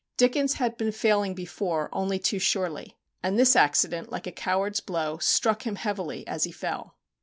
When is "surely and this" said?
2.39-3.55